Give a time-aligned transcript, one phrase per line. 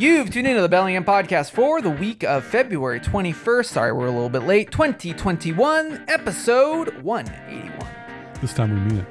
[0.00, 3.66] You've tuned into the Bellingham podcast for the week of February 21st.
[3.66, 4.70] Sorry, we're a little bit late.
[4.70, 7.86] 2021, episode 181.
[8.40, 9.06] This time we mean it.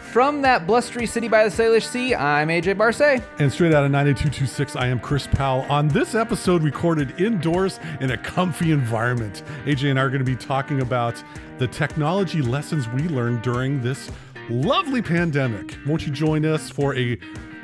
[0.00, 3.22] From that blustery city by the Salish Sea, I'm AJ Barse.
[3.38, 5.62] And straight out of 98226, I am Chris Powell.
[5.70, 10.24] On this episode, recorded indoors in a comfy environment, AJ and I are going to
[10.24, 11.22] be talking about
[11.58, 14.10] the technology lessons we learned during this
[14.50, 15.78] lovely pandemic.
[15.86, 17.16] Won't you join us for a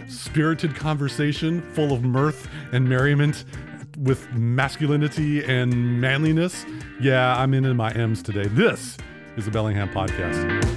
[0.08, 3.44] spirited conversation full of mirth and merriment
[3.98, 6.64] with masculinity and manliness?
[7.00, 8.48] Yeah, I'm in my M's today.
[8.48, 8.96] This
[9.36, 10.68] is the Bellingham Podcast.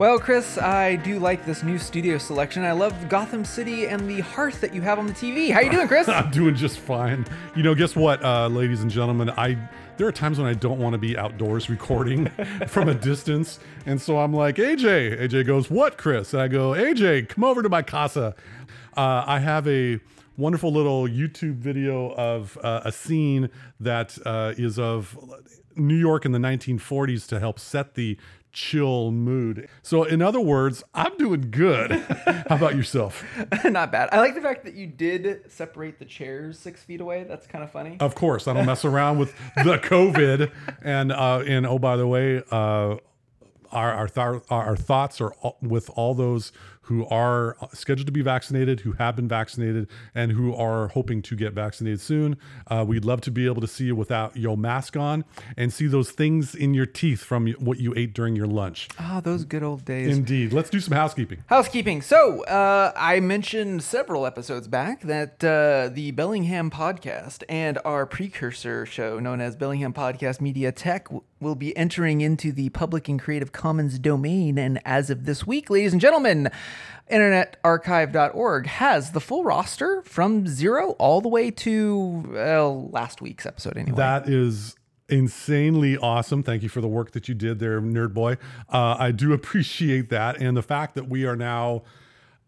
[0.00, 2.64] Well, Chris, I do like this new studio selection.
[2.64, 5.52] I love Gotham City and the hearth that you have on the TV.
[5.52, 6.08] How you doing, Chris?
[6.08, 7.26] I'm doing just fine.
[7.54, 9.28] You know, guess what, uh, ladies and gentlemen?
[9.28, 9.58] I
[10.00, 12.24] there are times when I don't want to be outdoors recording
[12.68, 15.20] from a distance, and so I'm like, AJ.
[15.20, 18.34] AJ goes, "What, Chris?" And I go, "AJ, come over to my casa."
[18.96, 20.00] Uh, I have a
[20.38, 25.18] wonderful little YouTube video of uh, a scene that uh, is of
[25.76, 28.16] New York in the 1940s to help set the
[28.52, 29.68] chill mood.
[29.82, 31.92] So, in other words, I'm doing good.
[32.48, 33.24] How about yourself?
[33.64, 34.08] Not bad.
[34.12, 37.24] I like the fact that you did separate the chairs six feet away.
[37.24, 37.96] That's kind of funny.
[38.00, 40.50] Of course, I don't mess around with the COVID.
[40.82, 42.96] And uh, and oh, by the way, uh,
[43.72, 46.52] our our, th- our thoughts are with all those
[46.90, 51.36] who are scheduled to be vaccinated, who have been vaccinated, and who are hoping to
[51.36, 52.36] get vaccinated soon.
[52.66, 55.24] Uh, we'd love to be able to see you without your mask on
[55.56, 58.88] and see those things in your teeth from what you ate during your lunch.
[58.98, 60.18] Ah, oh, those good old days.
[60.18, 60.52] Indeed.
[60.52, 61.44] Let's do some housekeeping.
[61.46, 62.02] Housekeeping.
[62.02, 68.84] So, uh, I mentioned several episodes back that uh, the Bellingham podcast and our precursor
[68.84, 71.06] show, known as Bellingham Podcast Media Tech,
[71.40, 74.58] will be entering into the public and Creative Commons domain.
[74.58, 76.50] And as of this week, ladies and gentlemen,
[77.10, 83.76] internetarchive.org has the full roster from zero all the way to uh, last week's episode
[83.76, 83.96] anyway.
[83.96, 84.76] That is
[85.08, 86.42] insanely awesome.
[86.42, 88.36] Thank you for the work that you did there, Nerd Boy.
[88.68, 90.40] Uh, I do appreciate that.
[90.40, 91.82] And the fact that we are now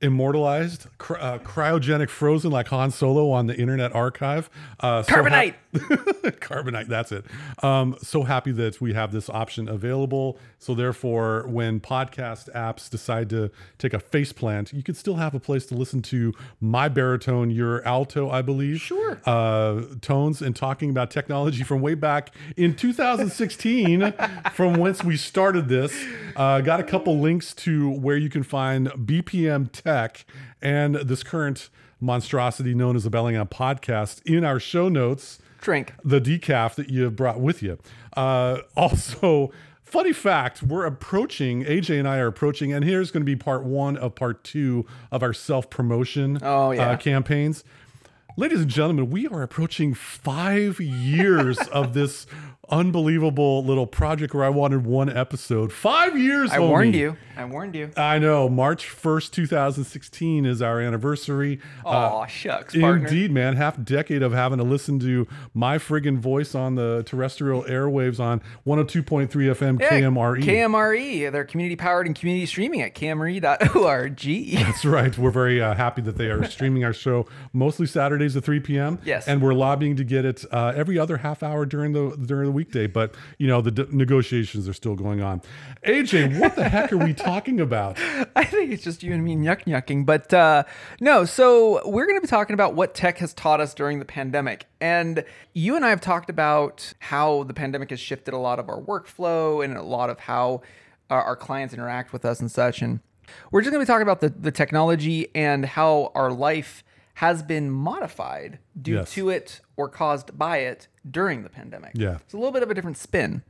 [0.02, 4.50] immortalized, cry- uh, cryogenic frozen like Han Solo on the Internet Archive.
[4.80, 5.54] Uh, Carbonite.
[5.72, 5.96] So ha-
[6.42, 7.24] Carbonite, that's it.
[7.62, 10.38] Um, so happy that we have this option available.
[10.58, 15.34] So therefore, when podcast apps decide to take a face plant, you could still have
[15.34, 18.80] a place to listen to my baritone, your alto, I believe.
[18.80, 19.20] Sure.
[19.24, 24.12] Uh, tones and talking about technology from way back in 2016,
[24.52, 26.04] from whence we started this.
[26.34, 29.91] Uh, got a couple links to where you can find BPM Tech
[30.60, 31.70] and this current
[32.00, 35.38] monstrosity known as the Bellingham podcast in our show notes.
[35.60, 37.78] Drink the decaf that you have brought with you.
[38.16, 39.52] Uh, also,
[39.84, 43.62] funny fact we're approaching aj and i are approaching and here's going to be part
[43.62, 46.92] one of part two of our self-promotion oh, yeah.
[46.92, 47.62] uh, campaigns
[48.38, 52.26] ladies and gentlemen we are approaching five years of this
[52.72, 55.72] unbelievable little project where I wanted one episode.
[55.72, 56.50] Five years.
[56.50, 56.68] I homie.
[56.68, 57.16] warned you.
[57.36, 57.90] I warned you.
[57.96, 58.48] I know.
[58.48, 61.60] March first, two thousand sixteen, is our anniversary.
[61.84, 63.06] Oh uh, shucks, partner.
[63.06, 63.56] Indeed, man.
[63.56, 68.42] Half decade of having to listen to my friggin' voice on the terrestrial airwaves on
[68.64, 70.42] one hundred two point three FM yeah, KMRE.
[70.42, 71.32] KMRE.
[71.32, 74.20] They're community powered and community streaming at KMRE.org.
[74.64, 75.16] That's right.
[75.16, 78.98] We're very uh, happy that they are streaming our show mostly Saturdays at three p.m.
[79.04, 82.46] Yes, and we're lobbying to get it uh, every other half hour during the during
[82.46, 85.42] the week weekday, but you know, the d- negotiations are still going on.
[85.84, 87.98] AJ, what the heck are we talking about?
[88.36, 90.62] I think it's just you and me yuck yucking, but uh,
[91.00, 91.24] no.
[91.24, 94.66] So we're going to be talking about what tech has taught us during the pandemic,
[94.80, 95.24] and
[95.54, 98.80] you and I have talked about how the pandemic has shifted a lot of our
[98.80, 100.62] workflow and a lot of how
[101.10, 103.00] our, our clients interact with us and such, and
[103.50, 106.84] we're just going to be talking about the the technology and how our life
[107.14, 109.12] has been modified due yes.
[109.12, 111.92] to it or caused by it during the pandemic.
[111.94, 112.16] Yeah.
[112.16, 113.42] It's a little bit of a different spin.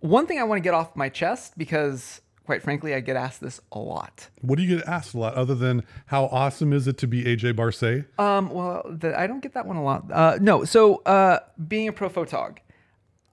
[0.00, 3.40] One thing I want to get off my chest because quite frankly, I get asked
[3.40, 4.28] this a lot.
[4.40, 7.24] What do you get asked a lot other than how awesome is it to be
[7.24, 8.04] AJ Barse?
[8.18, 10.10] Um, well, the, I don't get that one a lot.
[10.10, 12.58] Uh, no, so uh, being a pro photog,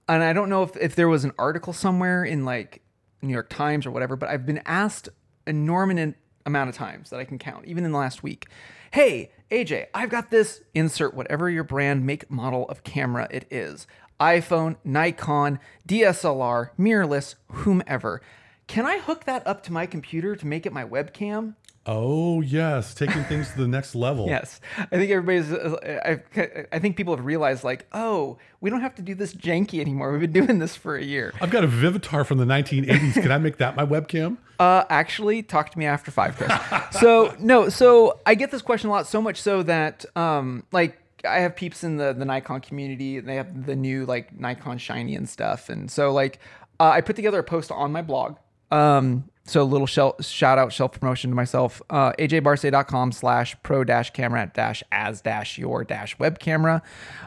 [0.07, 2.81] and I don't know if, if there was an article somewhere in like
[3.21, 5.09] New York Times or whatever, but I've been asked
[5.45, 6.15] enormous
[6.45, 8.47] amount of times that I can count, even in the last week.
[8.93, 10.63] Hey, AJ, I've got this.
[10.73, 13.87] Insert whatever your brand, make, model of camera it is
[14.19, 18.21] iPhone, Nikon, DSLR, mirrorless, whomever.
[18.67, 21.55] Can I hook that up to my computer to make it my webcam?
[21.85, 24.27] Oh yes, taking things to the next level.
[24.31, 25.51] Yes, I think everybody's.
[25.51, 29.33] uh, I, I think people have realized like, oh, we don't have to do this
[29.33, 30.11] janky anymore.
[30.11, 31.33] We've been doing this for a year.
[31.41, 33.13] I've got a Vivitar from the 1980s.
[33.13, 34.37] Can I make that my webcam?
[34.61, 36.51] Uh, actually, talk to me after five, Chris.
[37.01, 40.99] so no, so I get this question a lot, so much so that um, like
[41.25, 44.77] I have peeps in the the Nikon community, and they have the new like Nikon
[44.77, 46.37] Shiny and stuff, and so like
[46.79, 48.35] uh, I put together a post on my blog.
[48.69, 53.83] Um, so a little shell, shout out shelf promotion to myself uh, ajbarse.com slash pro
[53.83, 56.81] dash camera dash as dash your dash web camera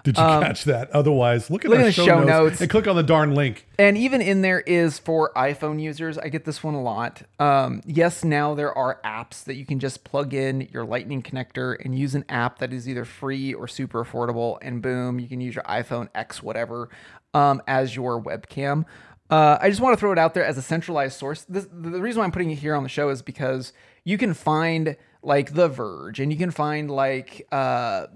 [0.05, 0.91] Did you catch that?
[0.93, 2.61] Otherwise, look at look our the show, show notes, notes.
[2.61, 3.67] and click on the darn link.
[3.79, 6.17] And even in there is for iPhone users.
[6.17, 7.23] I get this one a lot.
[7.39, 11.77] Um, yes, now there are apps that you can just plug in your Lightning connector
[11.85, 15.41] and use an app that is either free or super affordable, and boom, you can
[15.41, 16.89] use your iPhone X whatever
[17.35, 18.85] um, as your webcam.
[19.31, 21.43] Uh, I just want to throw it out there as a centralized source.
[21.49, 23.73] This, the reason why I'm putting it here on the show is because
[24.05, 28.07] you can find like The Verge and you can find like uh,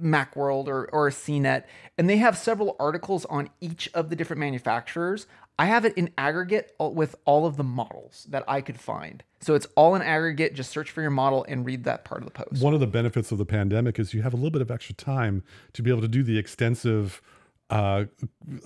[0.00, 1.64] Macworld or, or CNET,
[1.96, 5.26] and they have several articles on each of the different manufacturers.
[5.58, 9.22] I have it in aggregate with all of the models that I could find.
[9.40, 10.54] So it's all in aggregate.
[10.54, 12.60] Just search for your model and read that part of the post.
[12.60, 14.96] One of the benefits of the pandemic is you have a little bit of extra
[14.96, 15.44] time
[15.74, 17.22] to be able to do the extensive,
[17.70, 18.04] uh,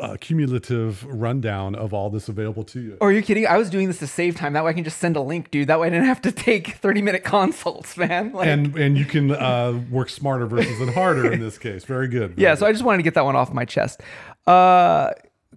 [0.00, 2.99] uh, cumulative rundown of all this available to you.
[3.00, 3.47] Oh, are you kidding?
[3.47, 4.55] I was doing this to save time.
[4.55, 5.69] That way I can just send a link, dude.
[5.69, 8.33] That way I didn't have to take 30 minute consults, man.
[8.33, 11.85] Like, and and you can uh, work smarter versus than harder in this case.
[11.85, 12.31] Very good.
[12.35, 12.61] very yeah, good.
[12.61, 14.00] so I just wanted to get that one off my chest.
[14.47, 15.11] Uh,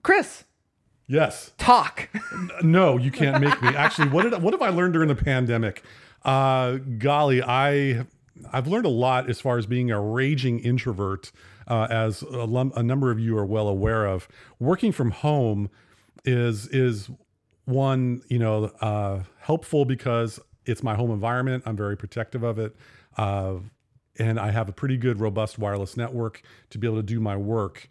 [0.03, 0.43] Chris,
[1.07, 1.51] yes.
[1.57, 2.09] talk.
[2.63, 3.69] No, you can't make me.
[3.69, 5.83] Actually, what did what have I learned during the pandemic?
[6.23, 8.05] Uh, golly, I
[8.51, 11.31] I've learned a lot as far as being a raging introvert,
[11.71, 14.27] uh, as a, lum- a number of you are well aware of.
[14.59, 15.69] Working from home
[16.25, 17.09] is is
[17.65, 21.63] one you know uh, helpful because it's my home environment.
[21.65, 22.75] I'm very protective of it.
[23.17, 23.55] Uh,
[24.19, 27.37] and I have a pretty good, robust wireless network to be able to do my
[27.37, 27.89] work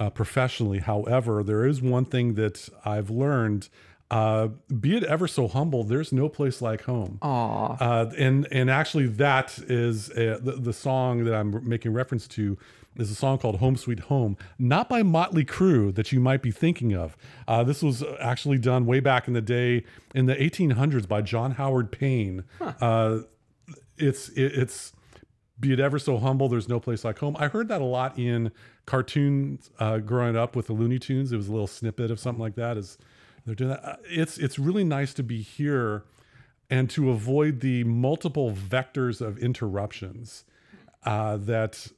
[0.00, 0.78] uh, professionally.
[0.78, 3.68] However, there is one thing that I've learned.
[4.10, 4.48] Uh,
[4.80, 7.18] be it ever so humble, there's no place like home.
[7.20, 7.76] Aw.
[7.78, 12.56] Uh, and and actually, that is uh the, the song that I'm making reference to
[12.98, 16.50] is a song called "Home Sweet Home," not by Motley Crue that you might be
[16.50, 17.16] thinking of.
[17.46, 19.84] Uh, this was actually done way back in the day
[20.14, 22.44] in the 1800s by John Howard Payne.
[22.60, 23.20] Uh,
[23.96, 24.92] it's it, it's
[25.60, 28.16] be it ever so humble there's no place like home i heard that a lot
[28.16, 28.52] in
[28.86, 32.40] cartoons uh, growing up with the looney tunes it was a little snippet of something
[32.40, 32.96] like that is
[33.44, 36.04] they're doing that Uh, it's it's really nice to be here
[36.70, 40.44] and to avoid the multiple vectors of interruptions
[41.04, 41.88] uh, that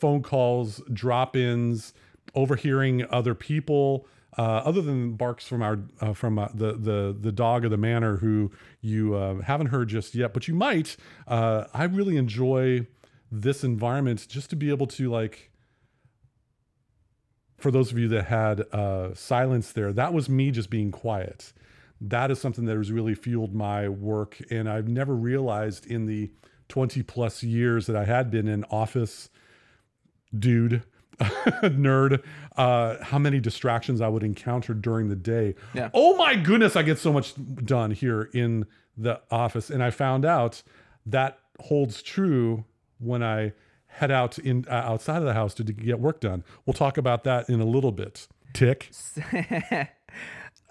[0.00, 1.92] phone calls drop-ins
[2.34, 4.06] overhearing other people
[4.38, 7.76] uh, other than barks from our uh, from uh, the the the dog of the
[7.76, 8.50] manor who
[8.80, 10.96] you uh, haven't heard just yet, but you might.
[11.26, 12.86] Uh, I really enjoy
[13.32, 15.50] this environment just to be able to like.
[17.56, 21.54] For those of you that had uh, silence there, that was me just being quiet.
[21.98, 26.30] That is something that has really fueled my work, and I've never realized in the
[26.68, 29.30] twenty plus years that I had been in office
[30.36, 30.82] dude
[31.20, 32.22] nerd
[32.56, 35.54] uh how many distractions i would encounter during the day.
[35.72, 35.88] Yeah.
[35.94, 37.34] oh my goodness i get so much
[37.64, 39.70] done here in the office.
[39.70, 40.62] And i found out
[41.06, 42.64] that holds true
[42.98, 43.52] when i
[43.86, 46.44] head out in uh, outside of the house to, to get work done.
[46.66, 48.28] We'll talk about that in a little bit.
[48.52, 48.90] Tick.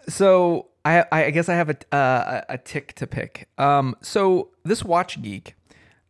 [0.08, 3.50] So I, I guess I have a, uh, a tick to pick.
[3.58, 5.56] Um, so this watch geek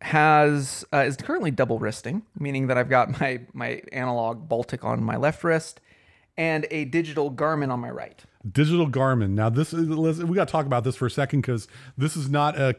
[0.02, 5.04] has uh, is currently double wristing, meaning that I've got my my analog Baltic on
[5.04, 5.82] my left wrist
[6.38, 8.22] and a digital Garmin on my right.
[8.52, 9.88] digital garmin now this is
[10.24, 11.68] we got to talk about this for a second because
[11.98, 12.76] this is not a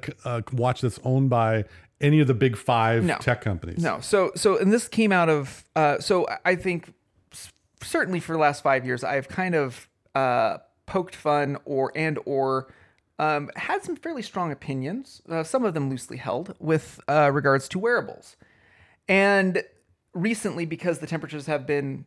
[0.52, 1.64] watch that's owned by
[2.00, 3.16] any of the big five No.
[3.16, 6.92] tech companies No, so so and this came out of uh, so I- I think
[7.82, 12.72] certainly for the last five years I've kind of uh, poked fun or and or
[13.18, 17.68] um, had some fairly strong opinions, uh, some of them loosely held, with uh, regards
[17.70, 18.36] to wearables,
[19.08, 19.62] and
[20.14, 22.04] recently because the temperatures have been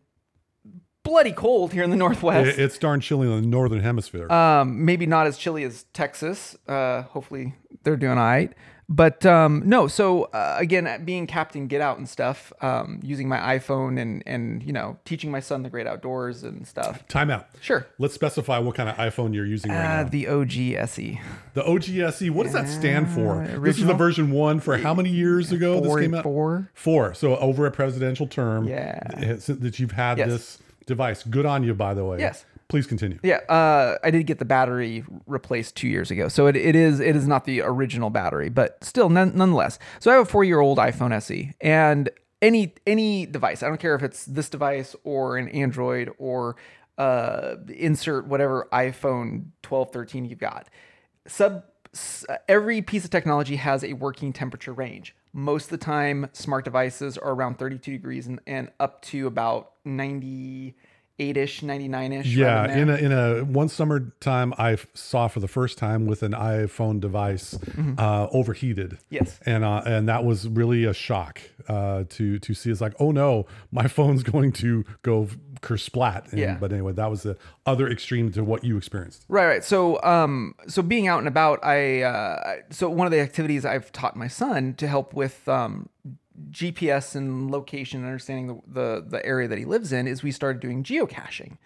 [1.04, 2.48] bloody cold here in the northwest.
[2.50, 6.56] It- it's darn chilly in the northern hemisphere Um, maybe not as chilly as Texas.
[6.68, 8.54] Uh, hopefully they're doing all right.
[8.92, 13.38] But um, no, so uh, again, being Captain Get Out and stuff, um, using my
[13.38, 17.08] iPhone and and you know teaching my son the great outdoors and stuff.
[17.08, 17.86] time out Sure.
[18.00, 21.20] let's specify what kind of iphone you're using right Uh, now the ogse
[21.54, 23.46] The OGSE, what does that stand for?
[23.62, 26.24] This is the version one for how many years ago Four- this came out?
[26.24, 26.70] four.
[26.74, 27.14] Four.
[27.14, 28.68] So over a presidential term.
[28.68, 29.00] Yeah.
[29.50, 30.30] That you've had Yes.
[30.30, 31.24] this device.
[31.24, 32.20] Good on you, by the way.
[32.20, 32.44] Yes.
[32.70, 33.18] Please continue.
[33.24, 37.00] Yeah, uh, I did get the battery replaced two years ago, so it, it is
[37.00, 39.80] it is not the original battery, but still, none, nonetheless.
[40.00, 42.10] So I have a four year old iPhone SE, and
[42.44, 46.58] any any device, I don't care if it's this device or an Android or
[47.00, 50.70] uh, insert whatever iPhone 12, 13 you've got.
[51.26, 51.64] Sub
[52.48, 55.16] every piece of technology has a working temperature range.
[55.34, 59.72] Most of the time, smart devices are around 32 degrees and, and up to about
[61.20, 62.26] 98 ish, 99 ish.
[62.28, 66.32] Yeah, in a in a one summertime, I saw for the first time with an
[66.32, 67.58] iPhone device
[67.98, 68.92] uh, overheated.
[68.92, 69.16] Mm-hmm.
[69.16, 69.40] Yes.
[69.46, 72.72] and uh, and that was really a shock uh, to to see.
[72.72, 75.28] It's like, oh no, my phone's going to go
[75.62, 76.32] kersplat.
[76.32, 76.58] And, Yeah.
[76.58, 79.26] But anyway, that was the other extreme to what you experienced.
[79.28, 79.64] Right, right.
[79.64, 83.92] So, um, so being out and about, I uh, so one of the activities I've
[83.92, 85.90] taught my son to help with um,
[86.52, 90.32] GPS and location, and understanding the, the the area that he lives in, is we
[90.32, 91.58] started doing geocaching.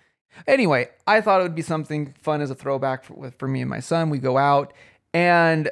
[0.48, 3.62] Anyway, I thought it would be something fun as a throwback for, with, for me
[3.62, 4.10] and my son.
[4.10, 4.74] We go out,
[5.14, 5.70] and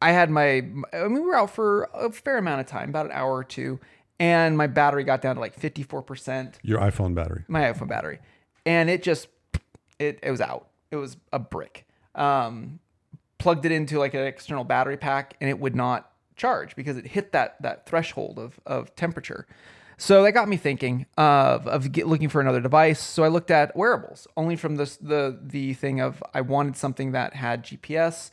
[0.00, 0.58] I had my,
[0.92, 3.44] I mean, we were out for a fair amount of time, about an hour or
[3.44, 3.80] two,
[4.20, 7.44] and my battery got down to like fifty four percent Your iPhone battery.
[7.48, 8.20] my iPhone battery,
[8.64, 9.28] and it just
[9.98, 10.68] it it was out.
[10.90, 11.86] It was a brick.
[12.14, 12.78] Um,
[13.38, 17.06] plugged it into like an external battery pack, and it would not charge because it
[17.08, 19.46] hit that that threshold of of temperature.
[19.96, 23.00] So that got me thinking of of get, looking for another device.
[23.00, 27.12] So I looked at wearables, only from this the the thing of I wanted something
[27.12, 28.30] that had GPS,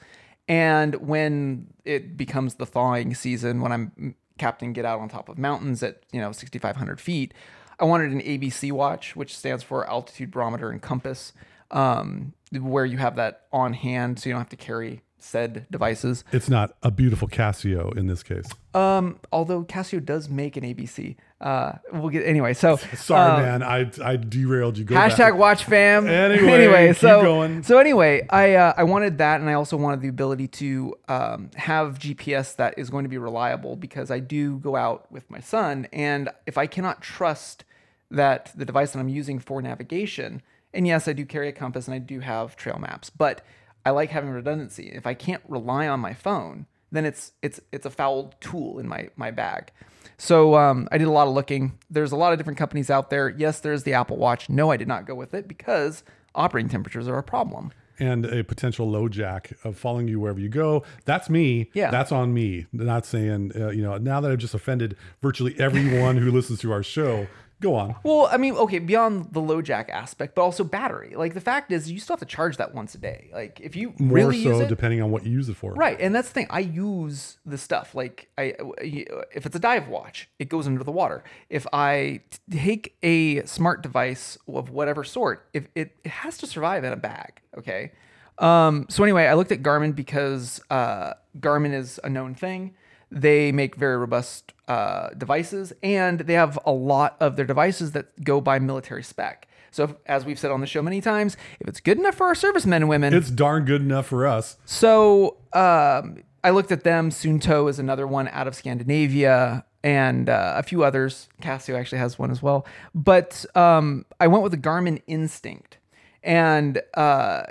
[0.48, 5.38] and when it becomes the thawing season, when I'm Captain Get Out on top of
[5.38, 7.34] mountains at you know 6,500 feet,
[7.80, 11.32] I wanted an ABC watch, which stands for altitude barometer and compass,
[11.70, 16.24] um, where you have that on hand, so you don't have to carry said devices.
[16.32, 18.48] It's not a beautiful Casio in this case.
[18.74, 21.16] Um, although Casio does make an ABC.
[21.40, 22.54] Uh, we'll get anyway.
[22.54, 23.64] So Sorry, um, man.
[23.64, 24.86] I I derailed you.
[24.86, 25.12] Go back.
[25.12, 26.08] Hashtag watch fam.
[26.52, 27.64] Anyway, keep so going.
[27.64, 31.50] so anyway, I uh, I wanted that, and I also wanted the ability to um,
[31.56, 35.40] have GPS that is going to be reliable because I do go out with my
[35.40, 37.64] son, and if I cannot trust
[38.12, 40.42] that the device that I'm using for navigation,
[40.74, 43.42] and yes, I do carry a compass and I do have trail maps, but
[43.86, 44.92] I like having redundancy.
[44.94, 48.88] If I can't rely on my phone, then it's it's it's a foul tool in
[48.88, 49.72] my my bag.
[50.18, 51.78] So um, I did a lot of looking.
[51.90, 53.30] There's a lot of different companies out there.
[53.30, 54.50] Yes, there's the Apple Watch.
[54.50, 56.04] No, I did not go with it because
[56.36, 57.72] operating temperatures are a problem.
[58.00, 60.84] and a potential LoJack of following you wherever you go.
[61.06, 61.70] That's me.
[61.74, 61.92] Yeah.
[61.92, 62.66] That's on me.
[62.74, 66.72] Not saying, uh, you know, now that I've just offended virtually everyone who listens to
[66.72, 67.28] our show,
[67.62, 67.96] go on.
[68.04, 71.14] Well, I mean, okay, beyond the LoJack aspect, but also battery.
[71.16, 73.30] Like the fact is, you still have to charge that once a day.
[73.32, 75.74] Like if you More really use so it, depending on what you use it for.
[75.74, 76.48] Right, and that's the thing.
[76.50, 80.92] I use the stuff like I, if it's a dive watch, it goes under the
[80.92, 81.24] water.
[81.50, 86.84] If I take a smart device of whatever sort, if it, it has to survive
[86.84, 87.92] in a bag, okay.
[88.40, 92.74] Um, so anyway, I looked at Garmin because uh, Garmin is a known thing.
[93.12, 98.24] They make very robust uh, devices, and they have a lot of their devices that
[98.24, 99.48] go by military spec.
[99.70, 102.28] So, if, as we've said on the show many times, if it's good enough for
[102.28, 104.58] our servicemen and women, It's darn good enough for us.
[104.66, 107.10] so um, I looked at them.
[107.10, 111.28] Suunto is another one out of Scandinavia, and uh, a few others.
[111.42, 112.66] Casio actually has one as well.
[112.96, 115.78] But um, I went with the Garmin Instinct,
[116.24, 117.44] and uh,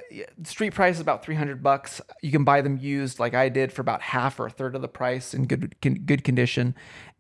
[0.44, 2.00] street price is about three hundred bucks.
[2.22, 4.82] You can buy them used, like I did, for about half or a third of
[4.82, 6.74] the price in good good condition.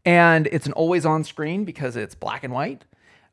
[0.04, 2.84] And it's an always on screen because it's black and white.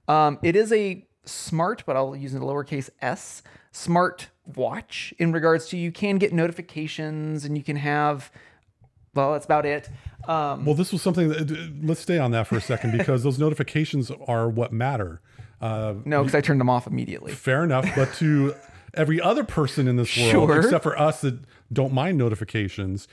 [0.08, 5.68] Um, it is a smart, but I'll use it lowercase s, smart watch in regards
[5.70, 8.32] to you can get notifications and you can have,
[9.14, 9.90] well, that's about it.
[10.28, 13.40] Um, Well, this was something that, let's stay on that for a second because those
[13.40, 15.22] notifications are what matter.
[15.62, 17.32] Uh, no, because I turned them off immediately.
[17.32, 17.88] fair enough.
[17.96, 18.56] But to
[18.94, 20.58] every other person in this world, Sure.
[20.60, 21.40] except for us that
[21.74, 23.08] don't mind notifications,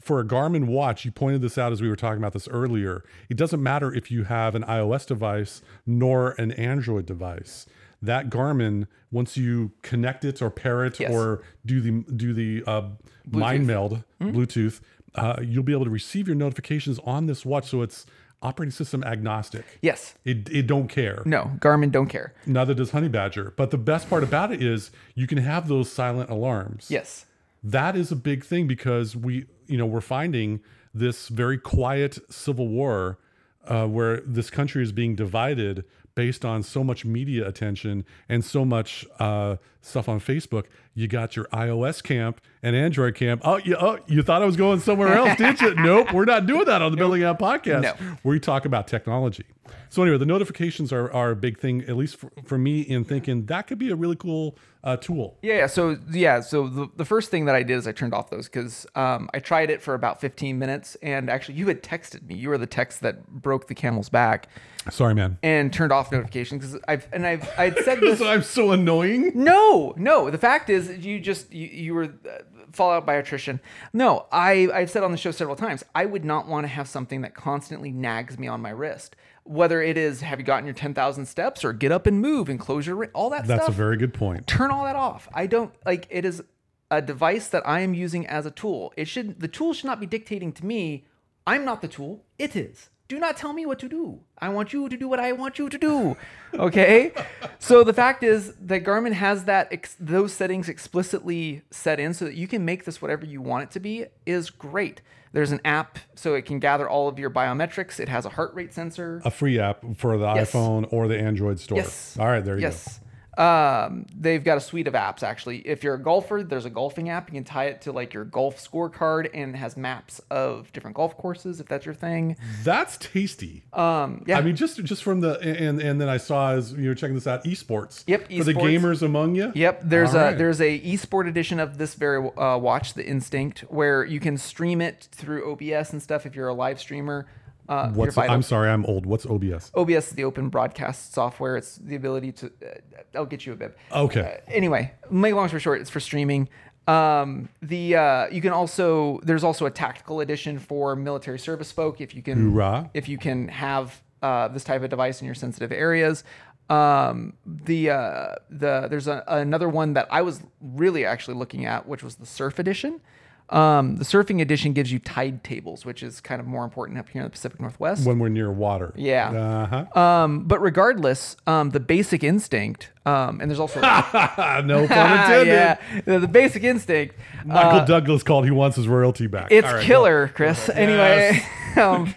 [0.00, 3.02] for a Garmin watch, you pointed this out as we were talking about this earlier.
[3.28, 7.66] It doesn't matter if you have an iOS device nor an Android device.
[8.02, 11.10] That Garmin, once you connect it or pair it Yes.
[11.12, 12.90] or do the do the uh,
[13.28, 14.80] mind meld Bluetooth,
[15.16, 17.68] uh, you'll be able to receive your notifications on this watch.
[17.68, 18.06] So it's
[18.42, 19.64] operating system agnostic.
[19.82, 20.14] Yes.
[20.24, 21.22] It, it don't care.
[21.24, 22.34] No, Garmin don't care.
[22.46, 23.52] Neither does Honey Badger.
[23.56, 26.86] But the best part about it is you can have those silent alarms.
[26.90, 27.26] Yes.
[27.62, 30.60] That is a big thing because we, you know, we're finding
[30.94, 33.18] this very quiet civil war
[33.66, 38.64] uh, where this country is being divided based on so much media attention and so
[38.64, 40.64] much uh, stuff on Facebook.
[40.94, 43.42] You got your iOS camp and Android Camp.
[43.44, 45.72] Oh, you, oh, you thought I was going somewhere else, did you?
[45.76, 47.82] nope, we're not doing that on the Building Out podcast.
[47.82, 48.16] No.
[48.24, 49.44] We talk about technology.
[49.88, 53.04] So anyway, the notifications are, are a big thing, at least for, for me, in
[53.04, 55.36] thinking that could be a really cool uh, tool.
[55.42, 55.66] Yeah, yeah.
[55.66, 58.46] So yeah, so the, the first thing that I did is I turned off those
[58.46, 62.34] because um, I tried it for about 15 minutes, and actually you had texted me.
[62.36, 64.48] You were the text that broke the camel's back
[64.90, 65.38] Sorry, man.
[65.42, 68.20] and turned off notifications because I've and I've I'd said this.
[68.20, 69.32] I'm so annoying.
[69.34, 70.30] No, no.
[70.30, 72.14] The fact is, you just you, you were
[72.56, 73.60] uh, fall out by attrition.
[73.92, 75.84] No, I I've said on the show several times.
[75.94, 79.16] I would not want to have something that constantly nags me on my wrist.
[79.44, 82.48] Whether it is have you gotten your ten thousand steps or get up and move
[82.48, 83.74] and close your all that That's stuff.
[83.74, 84.46] a very good point.
[84.46, 85.28] turn all that off.
[85.32, 86.42] I don't like it is
[86.90, 88.92] a device that I am using as a tool.
[88.96, 91.04] It should the tool should not be dictating to me.
[91.46, 92.24] I'm not the tool.
[92.38, 92.90] It is.
[93.08, 94.20] Do not tell me what to do.
[94.38, 96.16] I want you to do what I want you to do.
[96.54, 97.12] Okay?
[97.58, 102.24] so the fact is that Garmin has that ex- those settings explicitly set in so
[102.24, 105.02] that you can make this whatever you want it to be is great.
[105.32, 108.00] There's an app so it can gather all of your biometrics.
[108.00, 109.20] It has a heart rate sensor.
[109.24, 110.50] A free app for the Yes.
[110.52, 111.78] iPhone or the Android store.
[111.78, 112.16] Yes.
[112.18, 112.68] All right, there you go.
[112.68, 113.00] yes.
[113.36, 115.58] Um, they've got a suite of apps actually.
[115.58, 117.28] If you're a golfer, there's a golfing app.
[117.28, 120.96] You can tie it to like your golf scorecard and it has maps of different
[120.96, 122.36] golf courses if that's your thing.
[122.64, 123.64] That's tasty.
[123.72, 124.38] Um, yeah.
[124.38, 127.14] I mean, just just from the and and then I saw as you were checking
[127.14, 128.04] this out, esports.
[128.06, 129.52] Yep, For the gamers among you.
[129.54, 130.38] Yep, there's All a right.
[130.38, 134.80] there's a esport edition of this very uh, watch, the Instinct, where you can stream
[134.80, 137.26] it through OBS and stuff if you're a live streamer.
[137.68, 139.06] Uh, What's I'm sorry, I'm old.
[139.06, 139.72] What's OBS?
[139.74, 141.56] OBS is the open broadcast software.
[141.56, 142.46] It's the ability to.
[142.46, 143.74] Uh, I'll get you a bib.
[143.92, 144.40] Okay.
[144.46, 146.48] Uh, anyway, make long story short, it's for streaming.
[146.86, 152.00] Um, the uh, you can also there's also a tactical edition for military service folk
[152.00, 152.90] if you can Hoorah.
[152.94, 156.22] if you can have uh, this type of device in your sensitive areas.
[156.68, 161.86] Um, the uh, the there's a, another one that I was really actually looking at,
[161.86, 163.00] which was the Surf Edition.
[163.48, 167.08] Um, the surfing edition gives you tide tables, which is kind of more important up
[167.08, 168.04] here in the Pacific Northwest.
[168.04, 168.92] when we're near water.
[168.96, 169.30] Yeah.
[169.30, 170.00] Uh-huh.
[170.00, 175.46] Um, but regardless, um, the basic instinct, um, and there's also no pun intended.
[175.46, 177.14] yeah, the, the basic instinct.
[177.44, 178.44] Michael uh, Douglas called.
[178.46, 179.52] He wants his royalty back.
[179.52, 180.68] it's right, killer, Chris.
[180.68, 181.40] Anyway,
[181.76, 182.12] um,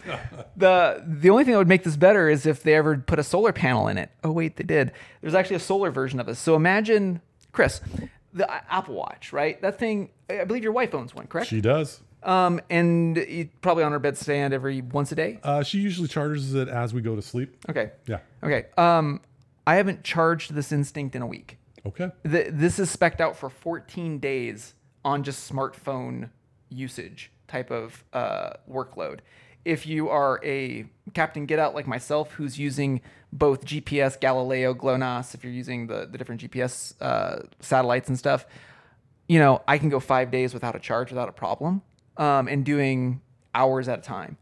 [0.57, 3.23] the the only thing that would make this better is if they ever put a
[3.23, 4.09] solar panel in it.
[4.23, 4.91] Oh wait, they did.
[5.21, 6.39] There's actually a solar version of this.
[6.39, 7.21] So imagine,
[7.51, 7.81] Chris,
[8.33, 9.61] the Apple Watch, right?
[9.61, 10.09] That thing.
[10.29, 11.49] I believe your wife owns one, correct?
[11.49, 12.01] She does.
[12.21, 15.39] Um, and you probably on her bedstand every once a day.
[15.41, 17.55] Uh, she usually charges it as we go to sleep.
[17.69, 17.91] Okay.
[18.07, 18.19] Yeah.
[18.43, 18.65] Okay.
[18.77, 19.21] Um,
[19.65, 21.57] I haven't charged this instinct in a week.
[21.85, 22.11] Okay.
[22.29, 24.73] Th this is specked out for 14 days
[25.05, 26.29] on just smartphone
[26.69, 29.19] usage type of uh, workload.
[29.65, 35.35] If you are a Captain Get Out like myself, who's using both GPS, Galileo, GLONASS,
[35.35, 38.45] if you're using the, the different GPS uh, satellites and stuff,
[39.27, 41.81] you know, I can go five days without a charge without a problem
[42.17, 43.21] um, and doing
[43.53, 44.37] hours at a time.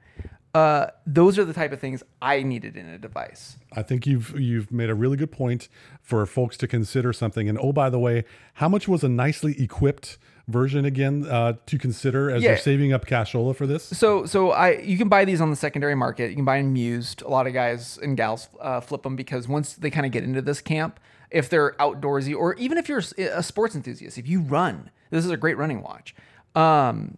[0.53, 3.57] Uh, those are the type of things I needed in a device.
[3.73, 5.67] I think you've you've made a really good point
[6.01, 7.47] for folks to consider something.
[7.47, 8.23] And oh, by the way,
[8.55, 10.17] how much was a nicely equipped
[10.47, 12.49] version again uh, to consider as Yeah.
[12.51, 13.83] you're saving up cashola for this?
[13.83, 16.29] So, so I you can buy these on the secondary market.
[16.29, 17.21] You can buy them used.
[17.21, 20.23] A lot of guys and gals uh, flip them because once they kind of get
[20.23, 20.99] into this camp,
[21.31, 25.31] if they're outdoorsy or even if you're a sports enthusiast, if you run, this is
[25.31, 26.15] a great running watch.
[26.55, 27.17] Um,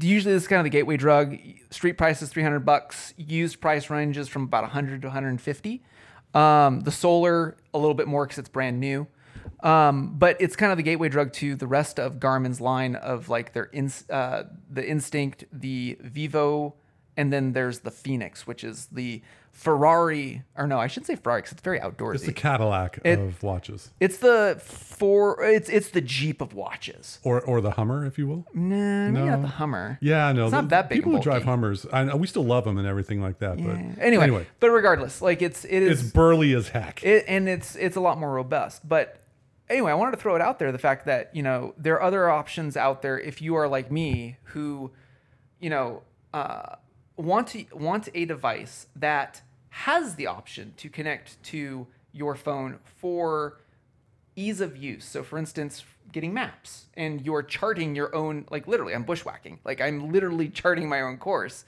[0.00, 1.36] usually this is kind of the gateway drug.
[1.70, 3.14] Street price is 300 bucks.
[3.16, 5.82] Used price ranges from about 100 to 150.
[6.34, 9.06] Um, the solar a little bit more because it's brand new.
[9.60, 13.28] Um, but it's kind of the gateway drug to the rest of Garmin's line of
[13.28, 16.74] like their ins- uh, the Instinct, the Vivo,
[17.16, 20.44] and then there's the Fenix, which is the Ferrari.
[20.56, 22.14] Or no, I shouldn't say Ferrari because it's very outdoorsy.
[22.14, 27.18] It's the Cadillac It- of watches, It's the for it's it's the Jeep of watches.
[27.24, 28.46] or or the Hummer, if you will.
[28.54, 29.98] Nah, maybe not the Hummer.
[30.00, 31.42] Yeah, no, It's not that big People who drive.
[31.42, 33.56] Hummers, I know we still love them and everything like that.
[33.56, 37.02] But Anyway, anyway, but regardless, like it's it it's burly as heck.
[37.04, 38.88] it, and it's it's a lot more robust.
[38.88, 39.18] But
[39.70, 42.02] anyway, I wanted to throw it out there the fact that you know there are
[42.02, 44.90] other options out there if you are like me who,
[45.60, 46.02] you know,
[46.32, 46.76] uh,
[47.16, 53.60] want to want a device that has the option to connect to your phone for
[54.34, 55.04] ease of use.
[55.04, 59.58] So, for instance, getting maps and you're charting your own, like literally, I'm bushwhacking.
[59.64, 61.64] Like I'm literally charting my own course.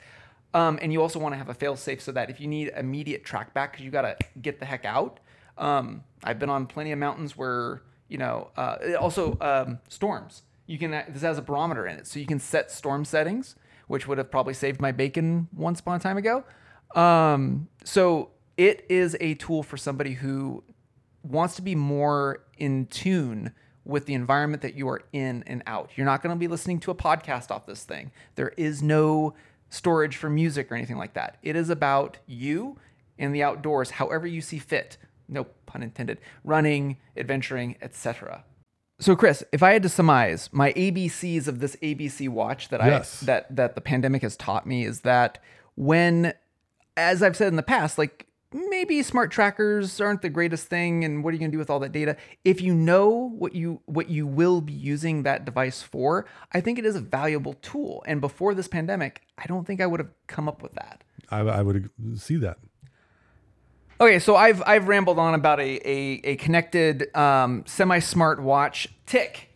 [0.53, 2.71] Um, and you also want to have a fail safe so that if you need
[2.75, 5.19] immediate track back, because you got to get the heck out.
[5.57, 10.43] Um, I've been on plenty of mountains where, you know, uh, also um, storms.
[10.67, 12.05] You can, this has a barometer in it.
[12.05, 13.55] So you can set storm settings,
[13.87, 16.43] which would have probably saved my bacon once upon a time ago.
[16.93, 20.61] Um, so it is a tool for somebody who
[21.23, 23.53] wants to be more in tune
[23.85, 25.91] with the environment that you are in and out.
[25.95, 28.11] You're not going to be listening to a podcast off this thing.
[28.35, 29.35] There is no
[29.69, 31.37] storage for music or anything like that.
[31.43, 32.77] It is about you
[33.17, 34.97] and the outdoors, however you see fit.
[35.31, 36.19] No pun intended.
[36.43, 38.43] Running, adventuring, etc.
[38.99, 43.23] So, Chris, if I had to surmise my ABCs of this ABC watch that Yes.
[43.23, 45.39] I that that the pandemic has taught me is that
[45.73, 46.33] when,
[46.95, 51.23] as I've said in the past, like maybe smart trackers aren't the greatest thing, and
[51.23, 52.15] what are you gonna do with all that data?
[52.43, 56.77] If you know what you what you will be using that device for, I think
[56.77, 58.03] it is a valuable tool.
[58.05, 61.03] And before this pandemic, I don't think I would have come up with that.
[61.29, 62.57] I, I would see that.
[64.01, 68.87] Okay, so I've I've rambled on about a a, a connected um, semi-smart watch.
[69.05, 69.49] Tick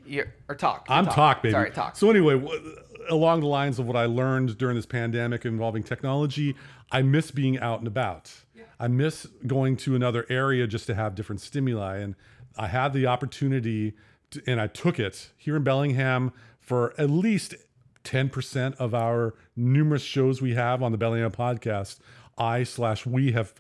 [0.48, 0.86] or talk.
[0.88, 1.52] I'm talk, baby.
[1.52, 1.96] Sorry, talk.
[1.96, 2.76] So anyway, w-
[3.10, 6.56] along the lines of what I learned during this pandemic involving technology,
[6.92, 8.32] I miss being out and about.
[8.80, 12.14] I miss going to another area just to have different stimuli, and
[12.56, 13.94] I had the opportunity,
[14.32, 17.56] to, and I took it here in Bellingham for at least
[18.04, 22.00] 10% of our numerous shows we have on the Bellingham podcast.
[22.38, 23.54] I slash we have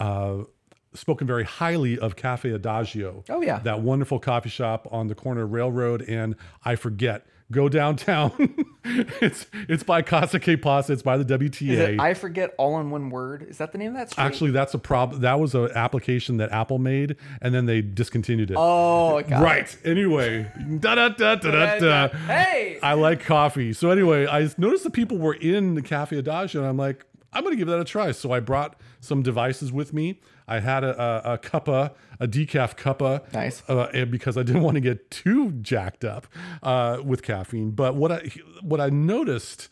[0.00, 0.44] uh,
[0.94, 3.24] spoken very highly of Cafe Adagio.
[3.28, 3.60] Oh, yeah.
[3.60, 7.26] that wonderful coffee shop on the corner of Railroad and I forget.
[7.52, 8.32] Go downtown.
[8.84, 10.92] it's it's by Casa Pasa.
[10.92, 11.94] It's by the WTA.
[11.94, 13.42] It I forget all in one word?
[13.42, 14.22] Is that the name of that street?
[14.22, 15.22] Actually, that's a problem.
[15.22, 18.56] That was an application that Apple made, and then they discontinued it.
[18.56, 19.28] oh, it.
[19.30, 19.76] right.
[19.84, 22.08] Anyway, da da da da da da.
[22.18, 23.72] Hey, I like coffee.
[23.72, 27.44] So anyway, I noticed the people were in the Cafe Adagio, and I'm like, I'm
[27.44, 28.10] gonna give that a try.
[28.12, 30.20] So I brought some devices with me.
[30.48, 33.62] I had a, a, a cuppa, a decaf cuppa, Nice.
[33.68, 36.26] uh, because I didn't want to get too jacked up
[36.62, 37.70] uh, with caffeine.
[37.70, 38.30] But what I
[38.62, 39.68] what I noticed,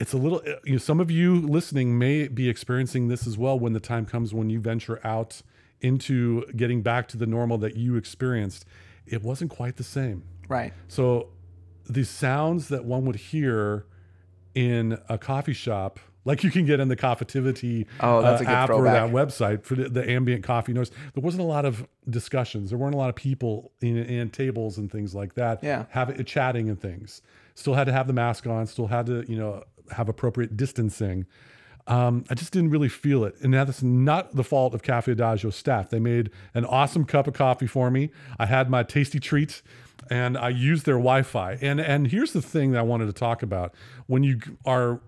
[0.00, 0.42] it's a little.
[0.64, 4.04] You know, some of you listening may be experiencing this as well when the time
[4.06, 5.40] comes when you venture out
[5.80, 8.64] into getting back to the normal that you experienced.
[9.06, 10.24] It wasn't quite the same.
[10.48, 10.72] right.
[10.88, 11.28] So
[11.86, 13.84] the sounds that one would hear
[14.54, 18.52] in a coffee shop, like you can get in the Coffitivity Oh, that's a good
[18.52, 21.86] app or that website for the, the ambient coffee noise, there wasn't a lot of
[22.08, 22.70] discussions.
[22.70, 25.62] There weren't a lot of people in, in tables and things like that.
[25.62, 25.86] Yeah.
[25.90, 27.22] Having chatting and things.
[27.54, 28.66] Still had to have the mask on.
[28.66, 31.26] Still had to you know have appropriate distancing.
[31.86, 33.34] Um, I just didn't really feel it.
[33.42, 35.90] And that's not the fault of Cafe Adagio staff.
[35.90, 38.10] They made an awesome cup of coffee for me.
[38.38, 39.60] I had my tasty treat
[40.10, 41.58] and I used their Wi-Fi.
[41.60, 43.74] And and here's the thing that I wanted to talk about.
[44.06, 45.00] When you are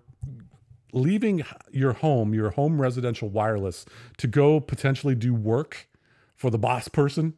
[0.97, 3.85] leaving your home, your home residential wireless
[4.17, 5.87] to go potentially do work
[6.35, 7.33] for the boss person,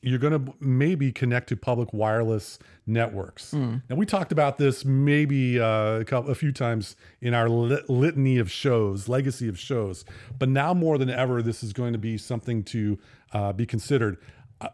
[0.00, 3.52] you're going to maybe connect to public wireless networks.
[3.52, 7.90] And we talked about this maybe uh, a, couple, a few times in our lit-
[7.90, 10.04] litany of shows, legacy of shows.
[10.38, 12.98] But now more than ever, this is going to be something to
[13.32, 14.18] uh, be considered.
[14.60, 14.68] I,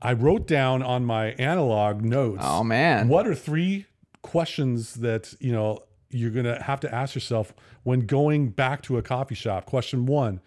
[0.00, 2.42] I wrote down on my analog notes.
[2.42, 3.08] Oh man.
[3.08, 3.86] What are three
[4.22, 9.02] questions that you know you're gonna have to ask yourself when going back to a
[9.02, 9.66] coffee shop?
[9.66, 10.40] Question one: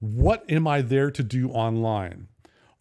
[0.00, 2.28] What am I there to do online?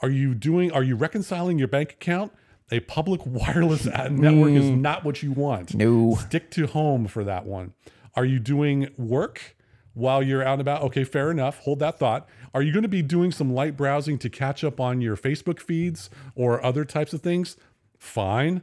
[0.02, 0.72] Are you doing?
[0.72, 2.32] Are you reconciling your bank account?
[2.72, 4.82] A public wireless ad network is hmm.
[4.82, 5.76] not what you want.
[5.76, 6.16] No.
[6.16, 7.74] Stick to home for that one.
[8.16, 9.56] Are you doing work
[9.94, 10.82] while you're out and about?
[10.84, 11.60] Okay, fair enough.
[11.60, 12.28] Hold that thought.
[12.54, 15.60] Are you going to be doing some light browsing to catch up on your Facebook
[15.60, 17.56] feeds or other types of things?
[17.98, 18.62] Fine.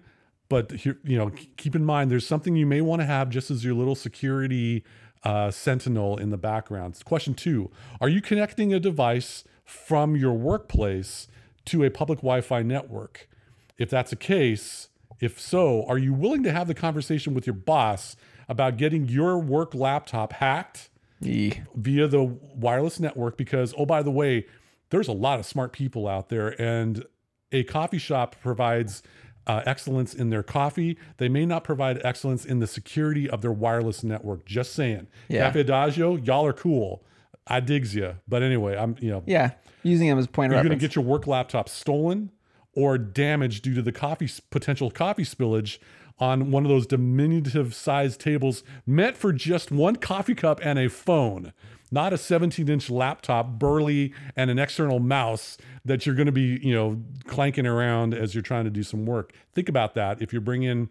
[0.49, 3.51] But here, you know, keep in mind there's something you may want to have just
[3.51, 4.85] as your little security
[5.25, 6.99] uh, sentinel in the background.
[7.05, 11.29] Question two: Are you connecting a device from your workplace
[11.67, 13.29] to a public Wi-Fi network?
[13.77, 14.89] If that's the case,
[15.21, 18.17] if so, are you willing to have the conversation with your boss
[18.49, 20.89] about getting your work laptop hacked
[21.21, 22.23] via the
[22.55, 23.37] wireless network?
[23.37, 24.47] Because, oh, by the way,
[24.91, 27.05] there's a lot of smart people out there, and
[27.53, 29.03] a coffee shop provides
[29.49, 30.97] uh, excellence in their coffee.
[31.17, 34.45] They may not provide excellence in the security of their wireless network.
[34.45, 35.09] Just saying.
[35.29, 35.47] Yeah.
[35.47, 37.03] Cafe Adagio, y'all are cool.
[37.47, 38.17] I digs you.
[38.29, 39.53] But anyway, I'm, you know, Yeah.
[39.83, 42.31] Using them as a point of you're going to get your work laptop stolen
[42.75, 45.79] or damaged due to the coffee potential coffee spillage
[46.19, 50.89] on one of those diminutive sized tables meant for just one coffee cup and a
[50.89, 51.53] phone
[51.91, 56.59] not a 17 inch laptop burly and an external mouse that you're going to be
[56.63, 60.33] you know clanking around as you're trying to do some work think about that if
[60.33, 60.89] you're bringing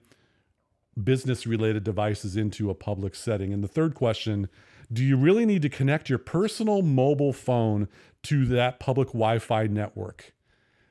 [1.02, 4.50] business related devices into a public setting and the third question
[4.92, 7.88] do you really need to connect your personal mobile phone
[8.24, 10.34] to that public wi-fi network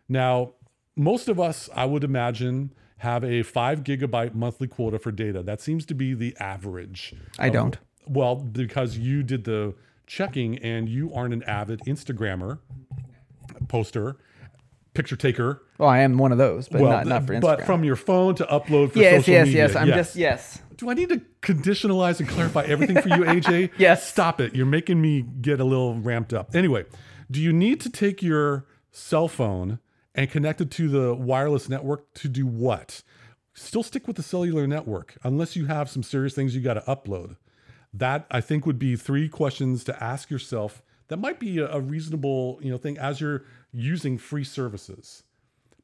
[0.08, 0.52] now,
[0.96, 5.42] most of us, I would imagine, have a five gigabyte monthly quota for data.
[5.42, 7.14] That seems to be the average.
[7.38, 7.76] I don't.
[8.06, 9.74] Well, because you did the
[10.06, 12.58] checking and you aren't an avid Instagrammer,
[13.68, 14.16] poster,
[14.94, 15.62] picture taker.
[15.78, 17.40] Well, I am one of those, but not, not for Instagram.
[17.42, 19.66] but from your phone to upload for yes, social yes, media.
[19.66, 19.76] yes.
[19.76, 20.62] I'm just yes.
[20.76, 23.70] Do I need to conditionalize and clarify everything for you, AJ?
[23.78, 24.06] Yes.
[24.06, 24.54] Stop it.
[24.54, 26.54] You're making me get a little ramped up.
[26.54, 26.84] Anyway,
[27.30, 29.78] do you need to take your cell phone
[30.14, 33.02] and connect it to the wireless network to do what?
[33.54, 36.82] Still stick with the cellular network unless you have some serious things you got to
[36.82, 37.36] upload.
[37.92, 40.82] That I think would be three questions to ask yourself.
[41.08, 45.22] That might be a, reasonable, you know, thing as you're using free services.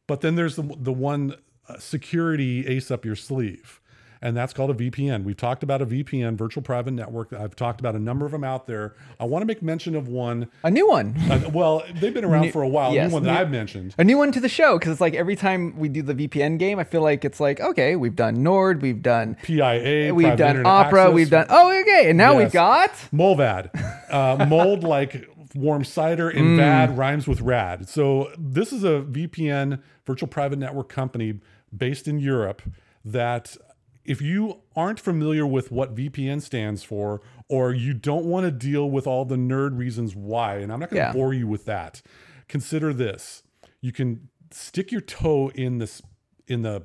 [0.06, 1.36] But then there's the, the one
[1.68, 3.80] uh, security ace up your sleeve,
[4.22, 5.24] and that's called a VPN.
[5.24, 7.32] We've talked about a VPN, virtual private network.
[7.32, 8.94] I've talked about a number of them out there.
[9.20, 10.48] I want to make mention of one.
[10.62, 11.14] A new one.
[11.32, 12.92] Uh, well, they've been around for a while.
[12.92, 13.94] yes, new one that new- I've mentioned.
[13.98, 16.58] A new one to the show because it's like every time we do the VPN
[16.58, 20.12] game, I feel like it's like okay, we've done Nord, we've done PIA.
[20.14, 23.70] we've done Opera, access, we've done oh okay, and now we've got Mullvad.
[24.10, 26.56] Uh, mold like warm cider Mm.
[26.56, 27.88] bad rhymes with rad.
[27.88, 31.40] So this is a VPN virtual private network company
[31.76, 32.62] based in Europe
[33.04, 33.56] that
[34.04, 38.90] if you aren't familiar with what VPN stands for or you don't want to deal
[38.90, 41.12] with all the nerd reasons why, and I'm not going to Yeah.
[41.12, 42.02] bore you with that.
[42.48, 43.42] Consider this.
[43.80, 46.02] You can stick your toe in this
[46.48, 46.84] in the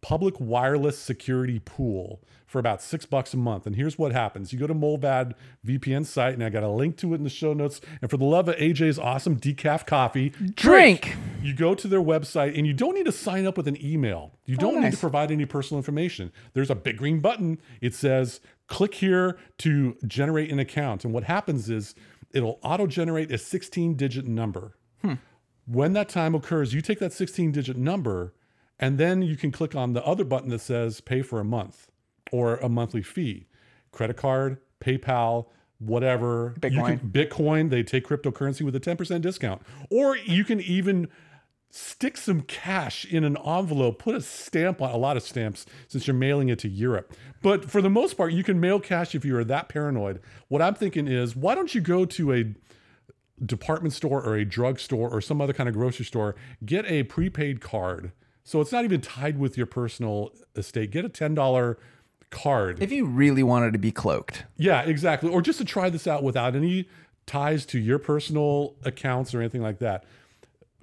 [0.00, 3.66] public wireless security pool for about six bucks a month.
[3.66, 4.52] And here's what happens.
[4.52, 5.34] You go to Mullvad
[5.66, 7.80] VPN site, and I got a link to it in the show notes.
[8.00, 11.16] And for the love of AJ's awesome decaf coffee, Drink.
[11.42, 14.38] You go to their website and you don't need to sign up with an email.
[14.44, 14.94] You oh, don't need nice.
[14.94, 16.32] to provide any personal information.
[16.54, 17.60] There's a big green button.
[17.80, 21.04] It says, click here to generate an account.
[21.04, 21.94] And what happens is
[22.32, 24.76] it'll auto generate a 16 digit number.
[25.02, 25.14] Hmm.
[25.66, 28.34] When that time occurs, you take that 16 digit number
[28.78, 31.90] and then you can click on the other button that says pay for a month
[32.32, 33.46] or a monthly fee.
[33.92, 35.46] Credit card, PayPal,
[35.78, 36.54] whatever.
[36.62, 36.98] You Bitcoin.
[37.00, 39.62] can- Bitcoin, they take cryptocurrency with a 10% discount.
[39.90, 41.08] Or you can even
[41.70, 46.06] stick some cash in an envelope, put a stamp on a lot of stamps since
[46.06, 47.12] you're mailing it to Europe.
[47.42, 50.20] But for the most part, you can mail cash if you are that paranoid.
[50.48, 52.54] What I'm thinking is, why don't you go to a
[53.44, 56.34] department store or a drugstore or some other kind of grocery store,
[56.64, 58.12] get a prepaid card.
[58.46, 60.92] So it's not even tied with your personal estate.
[60.92, 61.76] Get a $10
[62.30, 62.80] card.
[62.80, 64.44] if you really wanted to be cloaked.
[64.56, 65.28] Yeah, exactly.
[65.28, 66.88] Or just to try this out without any
[67.26, 70.04] ties to your personal accounts or anything like that.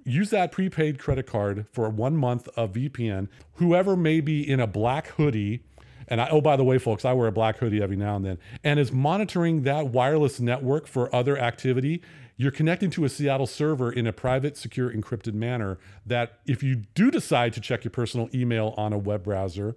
[0.04, 3.30] Use that prepaid credit card for one month of VPN.
[3.54, 5.64] Whoever may be in a black hoodie,
[6.10, 8.26] and I, oh, by the way, folks, I wear a black hoodie every now and
[8.26, 12.02] then, and is monitoring that wireless network for other activity.
[12.36, 16.84] You're connecting to a Seattle server in a private, secure, encrypted manner that if you
[16.96, 19.76] do decide to check your personal email on a web browser,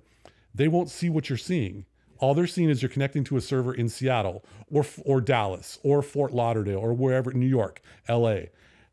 [0.55, 1.85] they won't see what you're seeing.
[2.19, 6.01] All they're seeing is you're connecting to a server in Seattle or or Dallas or
[6.01, 8.37] Fort Lauderdale or wherever, New York, LA.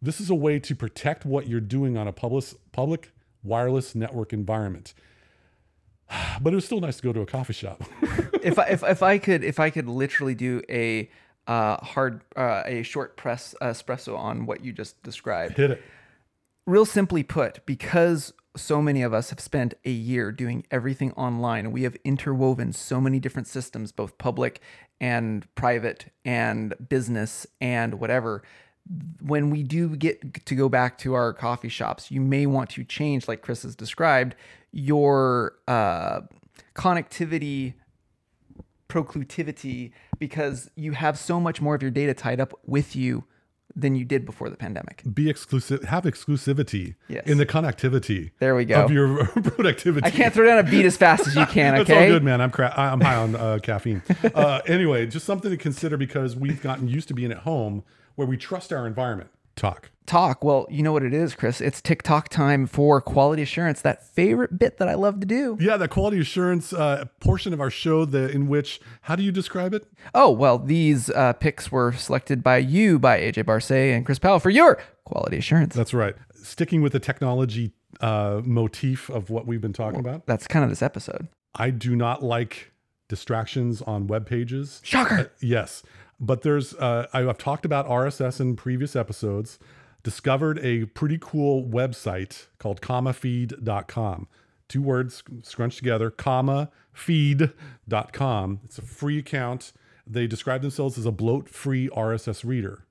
[0.01, 3.11] This is a way to protect what you're doing on a public public
[3.43, 4.93] wireless network environment.
[6.41, 7.83] But it was still nice to go to a coffee shop.
[8.43, 11.09] if I if, if I could if I could literally do a
[11.47, 15.57] uh, hard uh, a short press espresso on what you just described.
[15.57, 15.83] Hit it.
[16.65, 21.71] Real simply put, because so many of us have spent a year doing everything online,
[21.71, 24.61] we have interwoven so many different systems, both public
[25.01, 28.43] and private and business and whatever.
[29.21, 32.83] When we do get to go back to our coffee shops, you may want to
[32.83, 34.35] change, like Chris has described,
[34.71, 36.21] your uh,
[36.75, 37.73] connectivity
[38.93, 43.23] proclivity because you have so much more of your data tied up with you
[43.75, 45.01] than you did before the pandemic.
[45.11, 45.83] Be exclusive.
[45.85, 47.25] Have exclusivity Yes.
[47.25, 48.29] in the connectivity.
[48.37, 48.83] There we go.
[48.83, 50.05] Of your productivity.
[50.05, 52.39] I can't throw down a beat as fast as you can, That's all good, man.
[52.39, 54.03] I'm cra- I'm high on uh, caffeine.
[54.35, 57.83] Uh, anyway, just something to consider because we've gotten used to being at home
[58.15, 59.31] where we trust our environment.
[59.55, 59.89] Talk.
[60.05, 60.43] Talk.
[60.43, 61.61] Well, you know what it is, Chris.
[61.61, 65.57] It's TikTok time for quality assurance, that favorite bit that I love to do.
[65.59, 69.31] Yeah, the quality assurance uh, portion of our show, the in which how do you
[69.31, 69.87] describe it?
[70.13, 74.39] Oh, well, these uh, picks were selected by you, by AJ Barse and Chris Powell
[74.39, 75.75] for your quality assurance.
[75.75, 76.15] That's right.
[76.35, 80.25] Sticking with the technology uh, motif of what we've been talking about.
[80.25, 81.27] That's kind of this episode.
[81.55, 82.71] I do not like
[83.07, 84.81] distractions on web pages.
[84.83, 85.31] Shocker.
[85.39, 85.83] Yes,
[86.19, 89.59] but there's, uh, I've talked about RSS in previous episodes.
[90.03, 94.27] Discovered a pretty cool website called commafeed.com.
[94.67, 98.59] Two words scrunched together, comma feed.com.
[98.63, 99.71] It's a free account.
[100.05, 102.85] They describe themselves as a bloat-free RSS reader.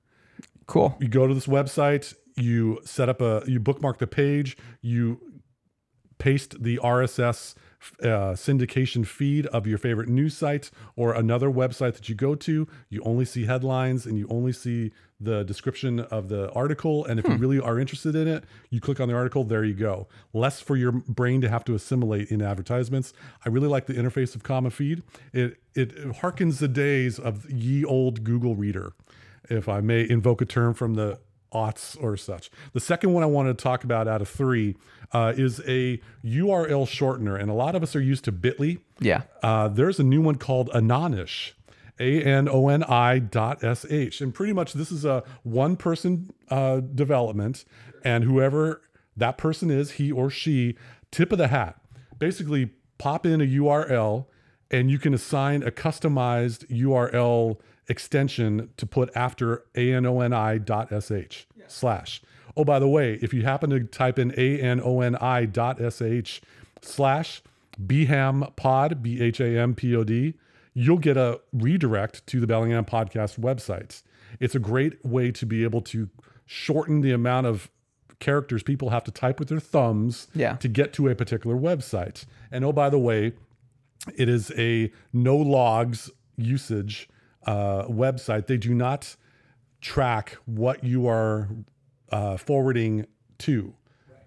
[0.65, 0.97] Cool.
[0.99, 5.41] You go to this website, you set up a you bookmark the page, you
[6.17, 7.53] paste the RSS
[8.01, 12.67] uh, syndication feed of your favorite news site or another website that you go to.
[12.89, 17.05] You only see headlines and you only see the description of the article.
[17.05, 19.73] And if you really are interested in it, you click on the article, there you
[19.73, 20.07] go.
[20.33, 23.13] Less for your brain to have to assimilate in advertisements.
[23.45, 25.03] I really like the interface of Comma Feed.
[25.31, 28.93] It, it harkens the days of ye old Google Reader,
[29.49, 31.19] if I may invoke a term from the
[31.53, 32.51] aughts or such.
[32.73, 34.75] The second one I wanted to talk about out of three
[35.11, 37.39] uh, is a URL shortener.
[37.39, 38.79] And a lot of us are used to Bitly.
[38.99, 39.23] Yeah.
[39.41, 41.51] Uh, there's a new one called Anonish,
[41.99, 44.21] A N O N I dot S H.
[44.21, 47.65] And pretty much this is a one person uh, development.
[48.03, 48.81] And whoever
[49.15, 50.75] that person is, he or she,
[51.11, 51.79] tip of the hat.
[52.17, 54.25] Basically, pop in a URL
[54.71, 62.21] and you can assign a customized URL extension to put after anoni dot sh slash.
[62.55, 65.79] Oh, by the way, if you happen to type in anoni dot
[66.25, 66.41] sh
[66.81, 67.41] slash
[67.81, 70.35] bham pod b h a m p o d,
[70.73, 74.03] you'll get a redirect to the Bellingham podcast websites.
[74.39, 76.09] It's a great way to be able to
[76.45, 77.69] shorten the amount of
[78.19, 80.55] characters people have to type with their thumbs Yeah.
[80.57, 82.25] to get to a particular website.
[82.51, 83.33] And oh, by the way,
[84.15, 87.09] it is a no logs usage
[87.45, 88.47] uh, website.
[88.47, 89.15] They do not
[89.81, 91.49] track what you are
[92.11, 93.05] uh, forwarding
[93.39, 93.73] to.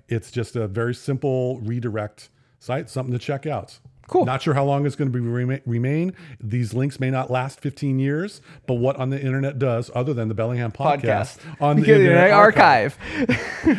[0.09, 3.79] It's just a very simple redirect site, something to check out.
[4.09, 4.25] Cool.
[4.25, 6.13] Not sure how long it's going to be rema- remain.
[6.41, 10.29] These links may not last 15 years, but what on the internet does, other than
[10.29, 11.39] the Bellingham podcast, Podcast.
[11.61, 12.99] on the Because internet archive.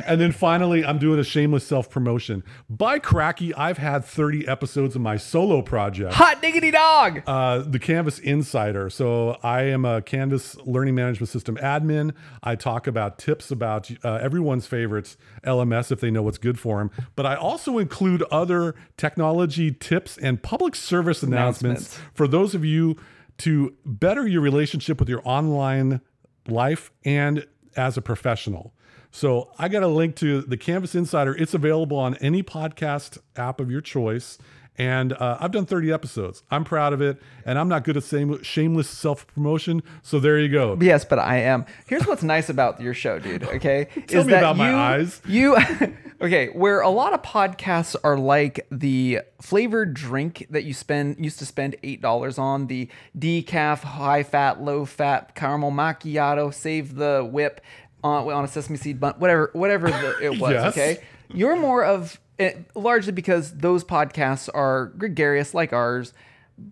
[0.06, 2.44] and then finally, I'm doing a shameless self promotion.
[2.70, 6.14] By cracky, I've had 30 episodes of my solo project.
[6.14, 7.22] Hot diggity dog.
[7.26, 8.90] Uh, the Canvas Insider.
[8.90, 12.14] So I am a Canvas learning management system admin.
[12.44, 16.80] I talk about tips about uh, everyone's favorites LMS if they know what's good for
[16.80, 16.92] them.
[17.16, 22.12] But I also include other technology tips and public service announcements, Announcements.
[22.14, 22.98] for those of you
[23.40, 26.02] to better your relationship with your online
[26.48, 28.74] life and as a professional.
[29.12, 31.36] So I got a link to the Canvas Insider.
[31.36, 34.38] It's available on any podcast app of your choice.
[34.80, 36.44] And uh, I've done 30 episodes.
[36.52, 37.20] I'm proud of it.
[37.46, 39.82] And I'm not good at same, shameless self promotion.
[40.04, 40.78] So there you go.
[40.80, 41.66] Yes, but I am.
[41.88, 43.44] Here's what's nice about your show, dude.
[43.44, 45.20] Okay, Tell me about my eyes.
[45.26, 45.58] You
[46.22, 46.48] okay?
[46.48, 51.46] Where a lot of podcasts are like the flavored drink that you spend used to
[51.46, 56.54] spend eight dollars on the decaf, high fat, low fat caramel macchiato.
[56.54, 57.62] Save the whip
[58.04, 59.16] on, on a sesame seed bun.
[59.18, 60.52] Whatever, whatever the, it was.
[60.52, 60.74] Yes.
[60.74, 61.04] Okay,
[61.34, 66.14] you're more of it, largely because those podcasts are gregarious like ours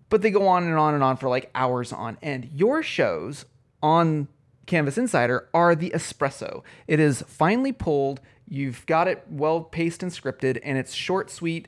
[0.10, 2.49] but they go on and on and on for like hours on end.
[2.53, 3.45] Your shows
[3.84, 4.27] on
[4.65, 6.63] Canvas Insider are the espresso.
[6.88, 8.19] It is finely pulled.
[8.47, 11.67] You've got it well paced and scripted, and it's short, sweet.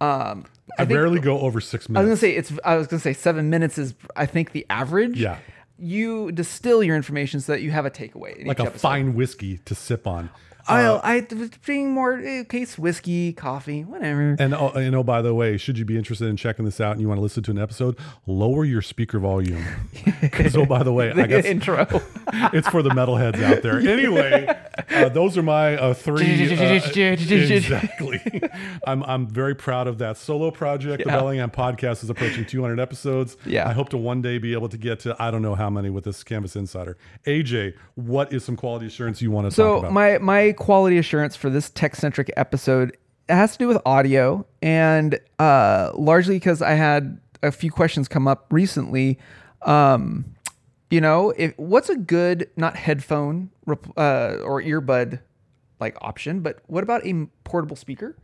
[0.00, 0.44] Um,
[0.78, 1.98] I, think- rarely go over six minutes.
[1.98, 2.52] I was gonna say it's.
[2.64, 3.94] I was gonna say seven minutes is.
[4.16, 5.20] I think the average.
[5.20, 5.38] Yeah.
[5.78, 8.36] You distill your information so that you have a takeaway.
[8.36, 8.80] In like a episode.
[8.80, 10.30] fine whiskey to sip on.
[10.68, 14.36] I'll, I was being more eh, case whiskey, coffee, whatever.
[14.38, 16.92] And oh, and oh, by the way, should you be interested in checking this out
[16.92, 19.64] and you want to listen to an episode, lower your speaker volume.
[20.20, 21.82] Because oh, by the way, I guess intro.
[22.52, 23.76] it's for the metalheads out there.
[23.96, 24.46] Anyway,
[24.90, 26.50] uh, those are my uh, three.
[26.50, 28.20] uh, exactly.
[28.86, 31.04] I'm I'm very proud of that solo project.
[31.04, 33.36] The Bellingham podcast is approaching 200 episodes.
[33.46, 33.68] Yeah.
[33.68, 35.88] I hope to one day be able to get to I don't know how many
[35.88, 36.96] with this Canvas Insider.
[37.26, 39.74] AJ, what is some quality assurance you want to talk about?
[39.74, 39.92] So about?
[40.22, 42.96] my quality assurance for this tech centric episode
[43.28, 48.08] it has to do with audio, and uh, largely because I had a few questions
[48.08, 49.18] come up recently.
[49.62, 50.36] Um,
[50.90, 55.20] you know, if what's a good not headphone uh, or earbud
[55.80, 58.16] like option, but what about a portable speaker?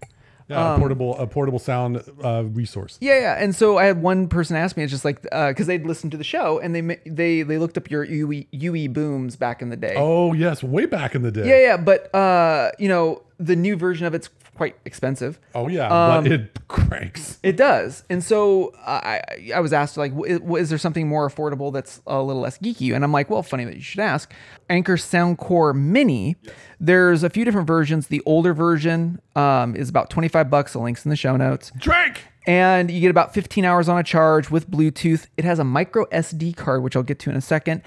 [0.49, 2.99] Yeah, a portable a portable sound uh, resource.
[3.01, 3.43] Yeah, yeah.
[3.43, 6.19] And so I had one person ask me, it's just like because they'd listened to
[6.19, 9.77] the show and they they they looked up your UE, UE booms back in the
[9.77, 9.95] day.
[9.97, 11.49] Oh yes, way back in the day.
[11.49, 15.41] Yeah, yeah, but uh, you know, the new version of it's quite expensive.
[15.55, 17.39] Oh yeah, Um, but it cranks.
[17.43, 19.21] It does, and so I
[19.55, 22.95] I was asked like, is, there something more affordable that's a little less geeky?
[22.95, 24.33] And I'm like, well, funny that you should ask.
[24.69, 26.37] Anker Soundcore Mini.
[26.81, 28.09] There's a few different versions.
[28.09, 30.73] The older version um, is about 25 bucks.
[30.73, 31.73] The links in the show notes.
[31.77, 32.23] Drake.
[32.47, 35.29] And you get about 15 hours on a charge with Bluetooth.
[35.37, 37.83] It has a micro SD card, which I'll get to in a second,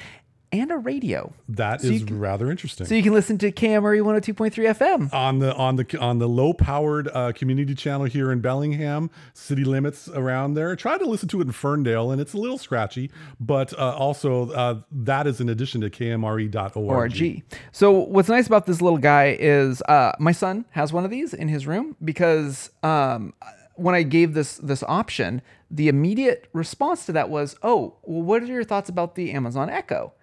[0.59, 1.33] and a radio.
[1.49, 2.87] That So is can- rather interesting.
[2.87, 5.13] So you can listen to KMRE 102.3 FM.
[5.13, 9.63] on the on the on the low powered uh, community channel here in Bellingham, city
[9.63, 10.75] limits around there.
[10.75, 14.49] Try to listen to it in Ferndale, and it's a little scratchy, but uh, also
[14.51, 16.75] uh, that is in addition to kmre.org.
[16.77, 17.43] org.
[17.71, 21.33] So what's nice about this little guy is uh, my son has one of these
[21.33, 23.33] in his room because um,
[23.75, 28.43] when I gave this this option, the immediate response to that was, "Oh, well, what
[28.43, 30.13] are your thoughts about the Amazon Echo?"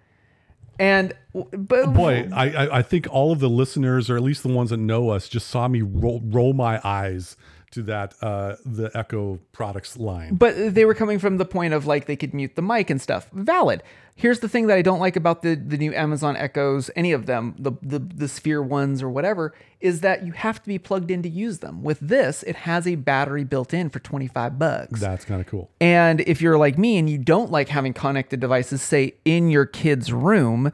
[0.79, 4.71] And but Boy, I, I think all of the listeners, or at least the ones
[4.71, 7.37] that know us, just saw me roll, roll my eyes
[7.73, 10.35] to that uh, the Echo products line.
[10.35, 13.01] But they were coming from the point of like they could mute the mic and
[13.01, 13.29] stuff.
[13.33, 13.83] Valid.
[14.15, 17.25] Here's the thing that I don't like about the the new Amazon Echoes, any of
[17.25, 21.09] them, the the, the Sphere ones or whatever, is that you have to be plugged
[21.09, 21.83] in to use them.
[21.83, 24.99] With this, it has a battery built in for 25 bucks.
[24.99, 25.71] That's kind of cool.
[25.81, 29.65] And if you're like me and you don't like having connected devices, say in your
[29.65, 30.71] kid's room,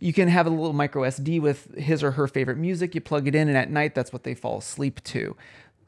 [0.00, 2.94] you can have a little micro SD with his or her favorite music.
[2.94, 5.36] You plug it in, and at night, that's what they fall asleep to.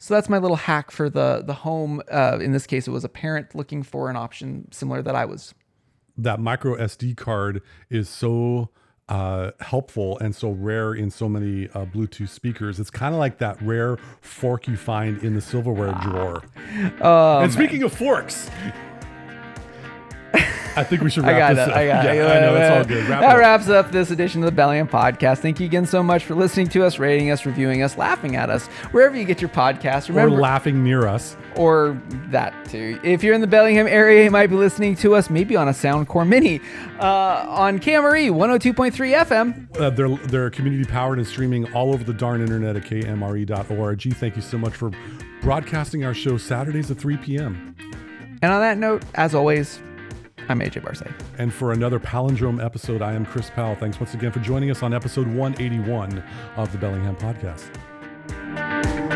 [0.03, 2.03] So that's my little hack for the the home.
[2.11, 5.25] Uh, in this case, it was a parent looking for an option similar that I
[5.25, 5.55] was.
[6.19, 8.71] That micro SD card is so
[9.09, 12.81] uh, helpful and so rare in so many uh, Bluetooth speakers.
[12.81, 16.43] It's kind of like that rare fork you find in the silverware drawer.
[17.01, 18.51] Oh, and speaking of forks,
[20.77, 21.71] I think we should wrap I wrap got this it.
[21.71, 21.77] up.
[21.77, 22.17] I got it.
[22.17, 23.09] yeah, I know it's all good.
[23.09, 23.39] Wrap that up.
[23.39, 25.39] wraps up this edition of the Bellingham Podcast.
[25.39, 28.49] Thank you again so much for listening to us, rating us, reviewing us, laughing at
[28.51, 30.09] us, wherever you get your podcast.
[30.09, 31.37] Remember, or laughing near us.
[31.57, 32.01] or
[32.31, 32.99] that too.
[33.05, 35.73] If you're in the Bellingham area, you might be listening to us maybe on a
[35.73, 36.61] Soundcore Mini
[37.01, 39.81] uh, on KMRE 102.3 FM.
[39.81, 44.15] Uh, they're they're community powered and streaming all over the darn internet at kmre.org.
[44.17, 44.91] Thank you so much for
[45.43, 47.75] broadcasting our show Saturdays at 3 p.m.
[48.43, 49.81] And on that note, as always,
[50.49, 51.03] I'm AJ Barse.
[51.39, 53.77] And for another palindrome episode, I am Chris Powell.
[53.77, 56.23] Thanks once again for joining us on episode 181
[56.57, 59.12] of the Bellingham Podcast.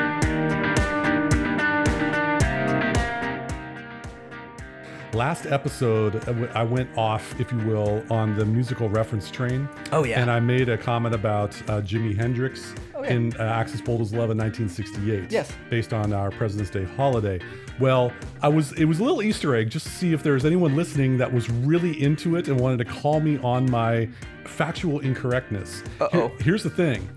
[5.17, 9.67] Last episode, uh, I went off, if you will, on the musical reference train.
[9.91, 10.21] Oh, yeah.
[10.21, 13.12] And I made a comment about uh, Jimi Hendrix Oh, yeah.
[13.14, 15.33] in uh, Axis Bold as Love in 1968.
[15.33, 15.51] Yes.
[15.71, 17.41] Based on our President's Day holiday.
[17.81, 18.12] Well,
[18.43, 20.77] I was it was a little Easter egg just to see if there was anyone
[20.77, 24.07] listening that was really into it and wanted to call me on my
[24.45, 25.83] factual incorrectness.
[25.99, 26.29] Uh-oh.
[26.29, 27.09] Here- here's the thing.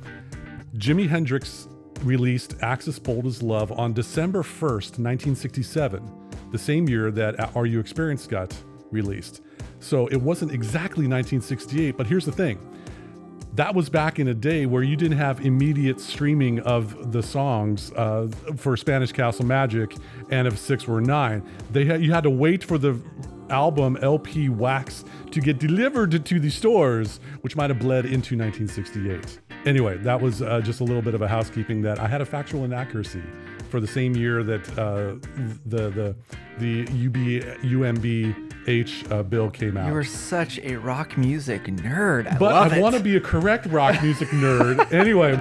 [0.77, 1.67] Jimi Hendrix
[2.03, 7.79] released Axis Bold as Love on December 1st, 1967, the same year that Are You
[7.79, 8.55] Experienced got
[8.91, 9.41] released.
[9.79, 12.59] So it wasn't exactly 1968, but here's the thing.
[13.55, 17.91] That was back in a day where you didn't have immediate streaming of the songs
[17.93, 19.95] uh, for Spanish Castle Magic
[20.29, 21.43] and if six were nine.
[21.71, 22.97] They you had to wait for the
[23.49, 29.39] album LP Wax to get delivered to the stores, which might have bled into 1968.
[29.65, 32.25] Anyway, that was uh, just a little bit of a housekeeping that I had a
[32.25, 33.23] factual inaccuracy
[33.69, 35.15] for the same year that uh,
[35.65, 36.15] the the
[36.57, 39.87] the UB UMBH uh, bill came out.
[39.87, 42.31] You were such a rock music nerd.
[42.31, 44.91] I but I want to be a correct rock music nerd.
[44.93, 45.37] anyway.